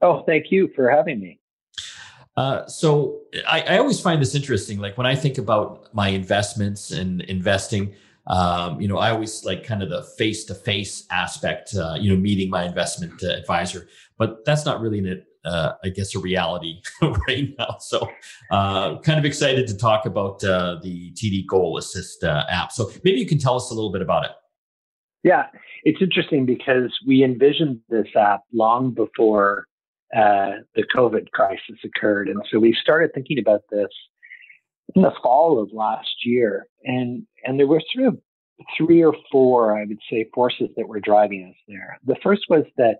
[0.00, 1.40] Oh, thank you for having me.
[2.36, 4.78] Uh, so I, I, always find this interesting.
[4.78, 7.94] Like when I think about my investments and investing,
[8.26, 12.10] um, you know, I always like kind of the face to face aspect, uh, you
[12.10, 16.20] know, meeting my investment uh, advisor, but that's not really an uh, I guess, a
[16.20, 16.80] reality
[17.28, 17.76] right now.
[17.80, 18.08] So,
[18.52, 22.70] uh, kind of excited to talk about uh, the TD Goal Assist app.
[22.70, 24.30] So, maybe you can tell us a little bit about it.
[25.24, 25.46] Yeah,
[25.84, 29.66] it's interesting because we envisioned this app long before
[30.16, 33.88] uh, the COVID crisis occurred, and so we started thinking about this
[34.94, 38.18] in the fall of last year, and and there were sort of
[38.76, 41.98] three or four, I would say, forces that were driving us there.
[42.04, 42.96] The first was that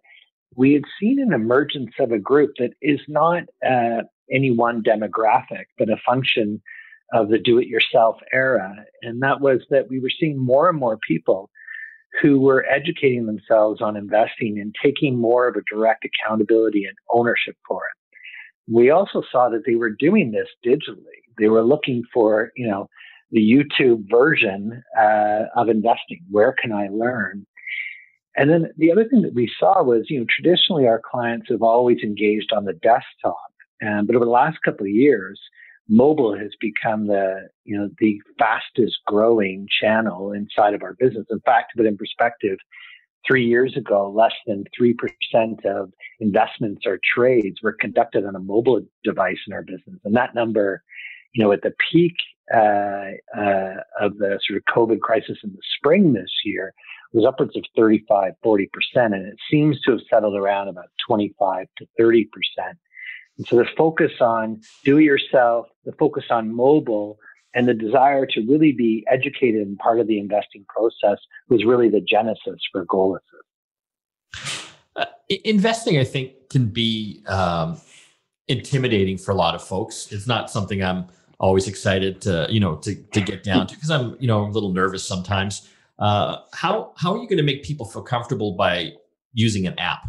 [0.55, 5.67] we had seen an emergence of a group that is not uh, any one demographic,
[5.79, 6.63] but a function
[7.13, 11.51] of the do-it-yourself era, and that was that we were seeing more and more people
[12.21, 17.57] who were educating themselves on investing and taking more of a direct accountability and ownership
[17.67, 18.73] for it.
[18.73, 21.23] We also saw that they were doing this digitally.
[21.39, 22.89] They were looking for, you know,
[23.31, 26.21] the YouTube version uh, of investing.
[26.31, 27.47] Where can I learn?
[28.37, 31.63] And then the other thing that we saw was, you know, traditionally our clients have
[31.63, 33.53] always engaged on the desktop,
[33.87, 35.41] um, but over the last couple of years,
[35.89, 41.27] mobile has become the, you know, the fastest growing channel inside of our business.
[41.31, 42.59] In fact, to put in perspective,
[43.27, 48.83] three years ago, less than 3% of investments or trades were conducted on a mobile
[49.05, 50.01] device in our business.
[50.05, 50.83] And that number,
[51.33, 52.15] you know, at the peak
[52.53, 56.75] uh, uh, of the sort of COVID crisis in the spring this year
[57.13, 58.67] was upwards of 35, 40%.
[58.95, 62.27] And it seems to have settled around about 25 to 30%.
[63.39, 67.19] And so the focus on do it yourself, the focus on mobile,
[67.55, 71.19] and the desire to really be educated and part of the investing process
[71.49, 73.19] was really the genesis for Goal
[74.97, 75.05] Uh,
[75.45, 77.81] investing, I think, can be um,
[78.49, 80.13] intimidating for a lot of folks.
[80.13, 81.07] It's not something I'm
[81.39, 84.49] always excited to you know to to get down to because I'm you know a
[84.51, 85.69] little nervous sometimes.
[85.99, 88.93] Uh, how how are you going to make people feel comfortable by
[89.35, 90.07] using an app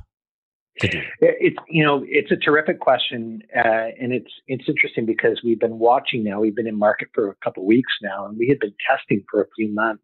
[0.80, 1.02] to do?
[1.20, 5.80] It's you know it's a terrific question, uh, and it's it's interesting because we've been
[5.80, 6.40] watching now.
[6.40, 9.42] We've been in market for a couple weeks now, and we had been testing for
[9.42, 10.04] a few months.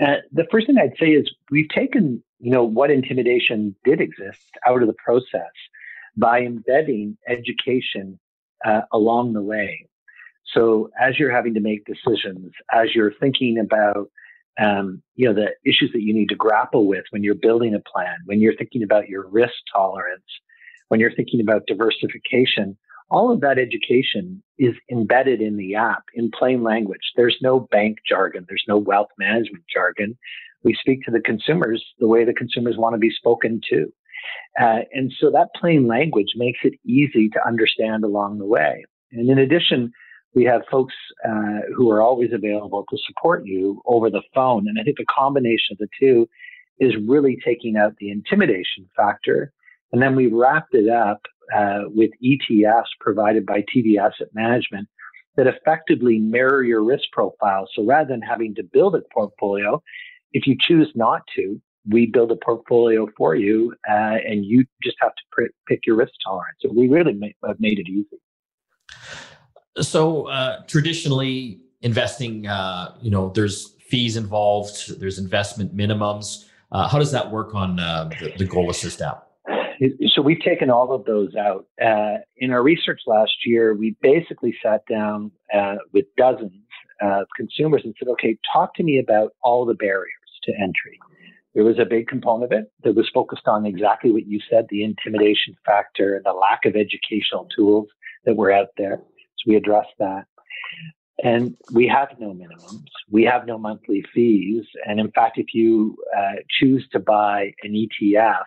[0.00, 4.50] Uh, the first thing I'd say is we've taken you know what intimidation did exist
[4.66, 5.52] out of the process
[6.16, 8.18] by embedding education
[8.64, 9.86] uh, along the way.
[10.54, 14.10] So as you're having to make decisions, as you're thinking about
[14.58, 17.80] um, you know the issues that you need to grapple with when you're building a
[17.80, 20.24] plan, when you're thinking about your risk tolerance,
[20.88, 22.76] when you're thinking about diversification,
[23.10, 27.12] all of that education is embedded in the app in plain language.
[27.16, 30.16] There's no bank jargon, there's no wealth management jargon.
[30.62, 33.92] We speak to the consumers the way the consumers want to be spoken to.
[34.60, 38.84] Uh, and so that plain language makes it easy to understand along the way.
[39.12, 39.92] And in addition,
[40.36, 40.94] we have folks
[41.26, 44.68] uh, who are always available to support you over the phone.
[44.68, 46.28] And I think the combination of the two
[46.78, 49.50] is really taking out the intimidation factor.
[49.92, 51.22] And then we wrapped it up
[51.56, 54.88] uh, with ETFs provided by TD Asset Management
[55.36, 57.66] that effectively mirror your risk profile.
[57.74, 59.82] So rather than having to build a portfolio,
[60.32, 64.96] if you choose not to, we build a portfolio for you, uh, and you just
[65.00, 66.58] have to pr- pick your risk tolerance.
[66.60, 68.20] So we really have made it easy.
[69.80, 76.46] So uh, traditionally, investing, uh, you know, there's fees involved, there's investment minimums.
[76.72, 79.28] Uh, how does that work on uh, the, the, Goal Assist app?
[80.14, 81.66] So we've taken all of those out.
[81.80, 86.52] Uh, in our research last year, we basically sat down uh, with dozens
[87.02, 90.10] of consumers and said, "Okay, talk to me about all the barriers
[90.44, 90.98] to entry."
[91.54, 94.66] There was a big component of it that was focused on exactly what you said,
[94.70, 97.88] the intimidation factor and the lack of educational tools
[98.24, 99.02] that were out there
[99.46, 100.26] we address that.
[101.22, 102.90] And we have no minimums.
[103.10, 104.64] We have no monthly fees.
[104.84, 108.44] And in fact, if you uh, choose to buy an ETF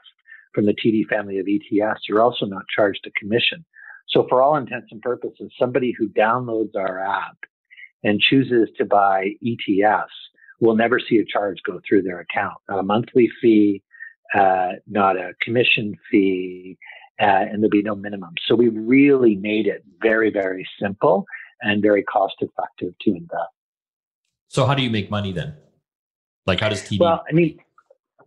[0.54, 3.66] from the TD family of ETFs, you're also not charged a commission.
[4.10, 7.38] So, for all intents and purposes, somebody who downloads our app
[8.04, 10.08] and chooses to buy ETFs
[10.60, 12.56] will never see a charge go through their account.
[12.68, 13.84] Not a monthly fee,
[14.34, 16.78] uh, not a commission fee,
[17.20, 18.34] uh, and there'll be no minimum.
[18.48, 21.26] So we really made it very, very simple
[21.62, 23.52] and very cost effective to invest.
[24.48, 25.56] So how do you make money then?
[26.46, 27.00] Like how does TD?
[27.00, 27.60] Well, I mean,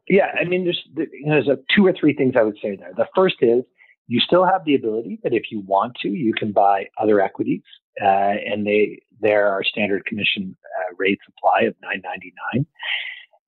[0.09, 2.77] yeah, I mean, there's you know, there's a, two or three things I would say
[2.77, 2.93] there.
[2.97, 3.65] The first is
[4.09, 7.63] you still have the ability that if you want to, you can buy other equities,
[8.01, 12.67] uh, and they there are standard commission uh, rates apply of nine ninety nine.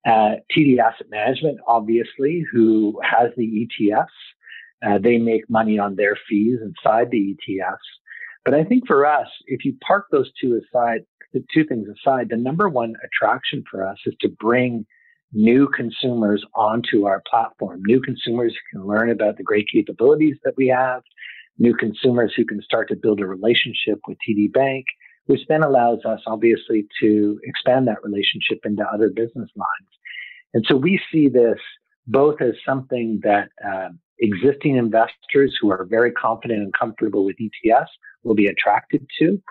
[0.07, 4.05] Uh, TD Asset Management, obviously, who has the ETFs,
[4.85, 7.77] uh, they make money on their fees inside the ETFs.
[8.43, 11.01] But I think for us, if you park those two aside,
[11.33, 14.85] the two things aside, the number one attraction for us is to bring
[15.33, 20.53] new consumers onto our platform, new consumers who can learn about the great capabilities that
[20.55, 21.01] we have,
[21.57, 24.85] new consumers who can start to build a relationship with TD Bank,
[25.25, 29.89] which then allows us obviously to expand that relationship into other business lines.
[30.53, 31.59] And so we see this
[32.07, 37.87] both as something that uh, existing investors who are very confident and comfortable with ETFs
[38.23, 39.41] will be attracted to.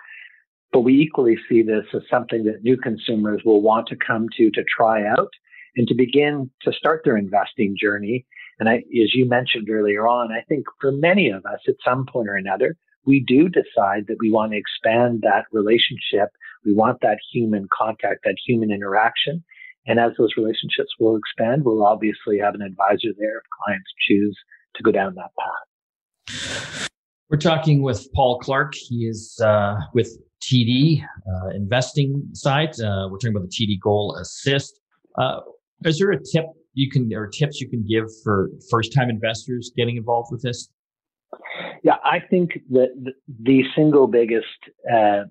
[0.72, 4.50] But we equally see this as something that new consumers will want to come to
[4.50, 5.31] to try out
[5.77, 8.27] and to begin to start their investing journey.
[8.59, 12.07] And I, as you mentioned earlier on, I think for many of us at some
[12.07, 16.31] point or another, we do decide that we want to expand that relationship.
[16.64, 19.44] We want that human contact, that human interaction.
[19.87, 24.37] And as those relationships will expand, we'll obviously have an advisor there if clients choose
[24.77, 26.88] to go down that path.
[27.31, 28.75] We're talking with Paul Clark.
[28.75, 32.70] He is uh, with TD uh, investing side.
[32.81, 34.81] Uh, we're talking about the TD Goal Assist.
[35.18, 35.40] Uh,
[35.85, 39.73] is there a tip you can or tips you can give for first time investors
[39.77, 40.68] getting involved with this?
[41.83, 44.47] Yeah, I think that the single biggest
[44.90, 45.25] uh,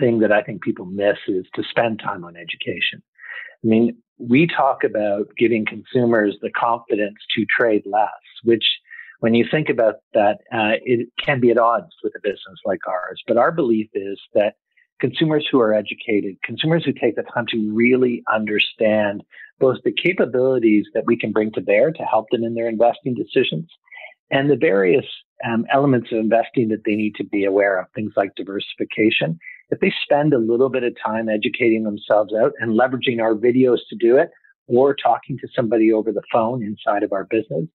[0.00, 3.02] thing that I think people miss is to spend time on education.
[3.64, 8.10] I mean, we talk about giving consumers the confidence to trade less,
[8.44, 8.64] which
[9.20, 12.80] when you think about that, uh, it can be at odds with a business like
[12.88, 13.22] ours.
[13.26, 14.54] But our belief is that
[15.00, 19.22] consumers who are educated, consumers who take the time to really understand
[19.58, 23.14] both the capabilities that we can bring to bear to help them in their investing
[23.14, 23.68] decisions
[24.30, 25.04] and the various
[25.44, 29.38] um, elements of investing that they need to be aware of, things like diversification.
[29.72, 33.78] If they spend a little bit of time educating themselves out and leveraging our videos
[33.88, 34.30] to do it,
[34.68, 37.66] or talking to somebody over the phone inside of our business,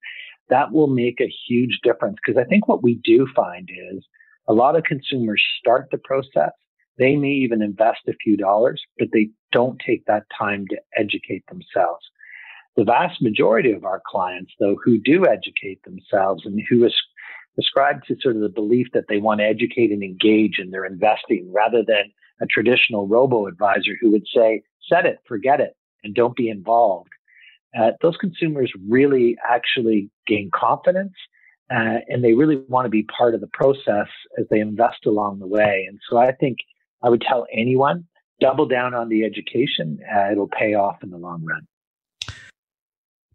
[0.50, 2.18] that will make a huge difference.
[2.24, 4.06] Because I think what we do find is
[4.48, 6.52] a lot of consumers start the process.
[7.00, 11.46] They may even invest a few dollars, but they don't take that time to educate
[11.48, 12.06] themselves.
[12.76, 16.86] The vast majority of our clients, though, who do educate themselves and who
[17.60, 20.86] ascribe to sort of the belief that they want to educate and engage in their
[20.86, 26.14] investing rather than a traditional robo advisor who would say, set it, forget it, and
[26.14, 27.10] don't be involved
[27.78, 31.14] uh, those consumers really actually gain confidence
[31.70, 35.40] uh, and they really want to be part of the process as they invest along
[35.40, 35.86] the way.
[35.88, 36.60] And so I think
[37.04, 38.06] I would tell anyone
[38.40, 40.00] double down on the education.
[40.16, 41.68] Uh, it'll pay off in the long run.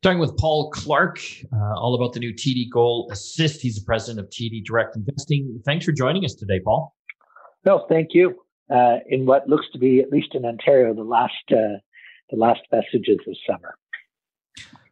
[0.02, 1.20] Talking with Paul Clark,
[1.52, 3.60] uh, all about the new TD Goal Assist.
[3.60, 5.62] He's the president of TD Direct Investing.
[5.64, 6.92] Thanks for joining us today, Paul.
[7.64, 8.42] No, thank you.
[8.68, 11.78] Uh, in what looks to be, at least in Ontario, the last uh,
[12.30, 13.76] the last messages of summer.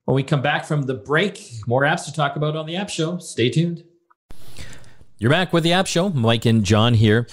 [0.04, 2.88] When we come back from the break, more apps to talk about on the App
[2.88, 3.18] Show.
[3.18, 3.82] Stay tuned.
[5.18, 6.10] You're back with the App Show.
[6.10, 7.26] Mike and John here.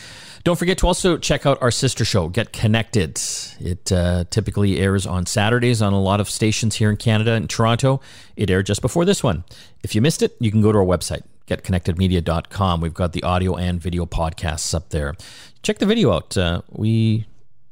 [0.47, 3.19] Don't forget to also check out our sister show, Get Connected.
[3.59, 7.49] It uh, typically airs on Saturdays on a lot of stations here in Canada and
[7.49, 7.99] Toronto.
[8.37, 9.43] It aired just before this one.
[9.83, 12.79] If you missed it, you can go to our website, getconnectedmedia.com.
[12.79, 15.15] We've got the audio and video podcasts up there.
[15.63, 16.37] Check the video out.
[16.37, 17.25] Uh, we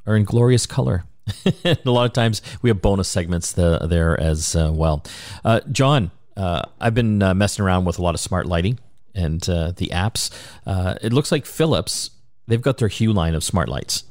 [0.06, 1.06] are in glorious color.
[1.64, 5.02] a lot of times we have bonus segments the, there as uh, well.
[5.46, 8.80] Uh, John, uh, I've been uh, messing around with a lot of smart lighting
[9.14, 10.30] and the apps.
[11.02, 12.10] It looks like Philips,
[12.48, 14.04] they've got their Hue line of smart lights.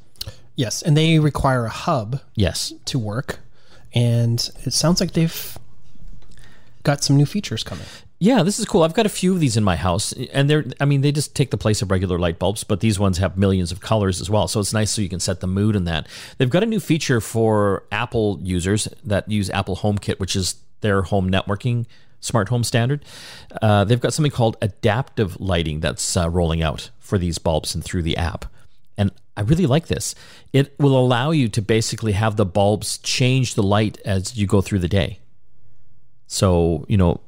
[0.55, 2.73] Yes, and they require a hub yes.
[2.85, 3.39] to work.
[3.93, 5.57] And it sounds like they've
[6.83, 7.85] got some new features coming.
[8.19, 8.83] Yeah, this is cool.
[8.83, 11.35] I've got a few of these in my house, and they're, I mean, they just
[11.35, 14.29] take the place of regular light bulbs, but these ones have millions of colors as
[14.29, 14.47] well.
[14.47, 16.07] So it's nice so you can set the mood in that.
[16.37, 21.01] They've got a new feature for Apple users that use Apple HomeKit, which is their
[21.01, 21.85] home networking
[22.25, 23.05] smart home standard.
[23.61, 27.83] Uh, they've got something called adaptive lighting that's uh, rolling out for these bulbs and
[27.83, 28.45] through the app.
[28.97, 30.15] And I really like this.
[30.53, 34.61] It will allow you to basically have the bulbs change the light as you go
[34.61, 35.19] through the day.
[36.27, 37.21] So, you know,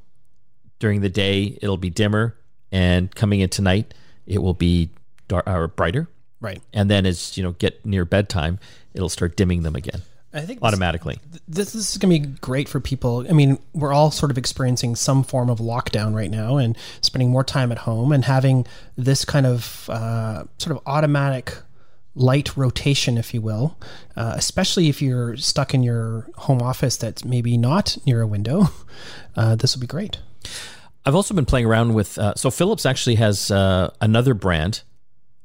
[0.79, 2.35] during the day it'll be dimmer
[2.71, 3.93] and coming into night
[4.25, 4.89] it will be
[5.27, 6.07] dark or brighter
[6.39, 8.59] right and then as you know get near bedtime
[8.93, 10.01] it'll start dimming them again
[10.37, 11.19] I think automatically.
[11.47, 13.25] This, this is going to be great for people.
[13.27, 17.29] I mean, we're all sort of experiencing some form of lockdown right now and spending
[17.29, 21.57] more time at home and having this kind of uh, sort of automatic
[22.17, 23.77] light rotation, if you will,
[24.15, 28.67] uh, especially if you're stuck in your home office that's maybe not near a window.
[29.35, 30.17] Uh, this will be great.
[31.05, 32.17] I've also been playing around with.
[32.17, 34.81] Uh, so Philips actually has uh, another brand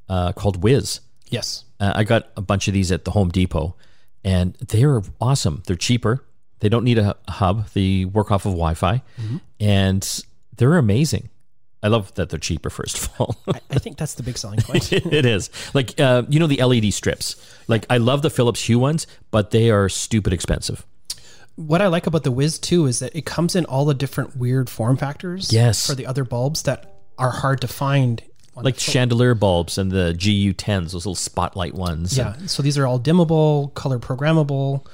[0.09, 1.01] uh, called Wiz.
[1.29, 3.77] Yes, uh, I got a bunch of these at the Home Depot,
[4.25, 5.63] and they are awesome.
[5.67, 6.25] They're cheaper.
[6.61, 7.69] They don't need a hub.
[7.71, 9.37] They work off of Wi-Fi, mm-hmm.
[9.59, 10.25] and
[10.57, 11.29] they're amazing.
[11.83, 12.71] I love that they're cheaper.
[12.71, 14.93] First of all, I, I, think that's the big selling point.
[14.93, 17.37] it is like uh, you know the LED strips.
[17.67, 20.87] Like I love the Philips Hue ones, but they are stupid expensive.
[21.57, 24.37] what I like about the Wiz too is that it comes in all the different
[24.37, 25.53] weird form factors.
[25.53, 25.87] Yes.
[25.87, 28.23] For the other bulbs that are hard to find.
[28.55, 32.17] Like chandelier bulbs and the GU10s, those little spotlight ones.
[32.17, 32.37] yeah.
[32.47, 34.87] So these are all dimmable, color programmable,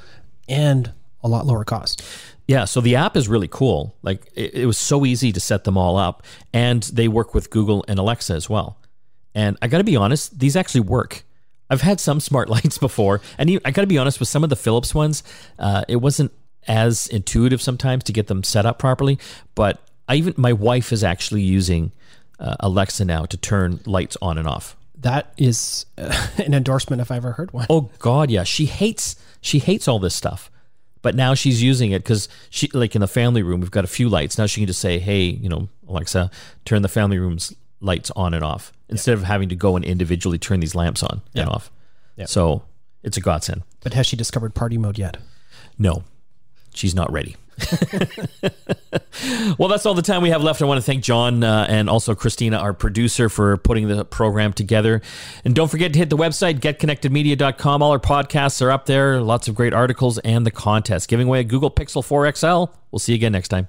[0.49, 0.93] and
[1.23, 2.03] a lot lower cost.
[2.47, 3.97] Yeah, so the app is really cool.
[4.03, 7.51] Like it, it was so easy to set them all up, and they work with
[7.51, 8.79] Google and Alexa as well.
[9.35, 11.25] And I got to be honest, these actually work.
[11.69, 14.51] I've had some smart lights before, and I got to be honest with some of
[14.51, 15.23] the Philips ones,
[15.59, 16.33] uh, it wasn't
[16.67, 19.19] as intuitive sometimes to get them set up properly.
[19.55, 21.93] But I even my wife is actually using
[22.39, 24.77] uh, Alexa now to turn lights on and off.
[25.01, 27.67] That is uh, an endorsement if I ever heard one.
[27.71, 28.45] Oh God, yeah.
[28.45, 30.51] She hates she hates all this stuff,
[31.03, 33.89] but now she's using it because she like in the family room we've got a
[33.89, 34.39] few lights.
[34.39, 36.31] Now she can just say, "Hey, you know, Alexa,
[36.65, 40.39] turn the family room's lights on and off," instead of having to go and individually
[40.39, 41.49] turn these lamps on and Yeah.
[41.49, 41.71] off.
[42.27, 42.63] So
[43.05, 43.63] it's a godsend.
[43.85, 45.19] But has she discovered party mode yet?
[45.79, 46.03] No,
[46.75, 47.37] she's not ready.
[49.59, 50.63] well, that's all the time we have left.
[50.63, 54.53] I want to thank John uh, and also Christina, our producer, for putting the program
[54.53, 55.03] together.
[55.45, 57.83] And don't forget to hit the website, getconnectedmedia.com.
[57.83, 61.09] All our podcasts are up there, lots of great articles, and the contest.
[61.09, 62.65] Giving away a Google Pixel 4 XL.
[62.91, 63.69] We'll see you again next time.